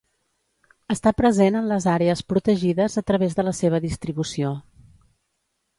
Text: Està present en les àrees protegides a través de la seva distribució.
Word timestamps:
Està 0.95 1.11
present 1.19 1.57
en 1.59 1.67
les 1.73 1.85
àrees 1.93 2.25
protegides 2.33 2.99
a 3.03 3.07
través 3.11 3.39
de 3.41 3.47
la 3.49 3.55
seva 3.61 3.83
distribució. 3.89 4.53